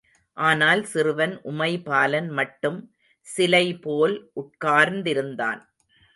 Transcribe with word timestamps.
ஆனால் 0.37 0.81
சிறுவன் 0.83 1.35
உமைபாலன் 1.43 2.29
மட்டும் 2.31 2.79
சிலை 3.27 3.65
போல் 3.77 4.15
உட்கார்ந்திருந்தான். 4.35 5.61